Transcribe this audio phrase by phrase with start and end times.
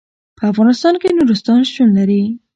[0.37, 2.23] په افغانستان کې نورستان شتون لري.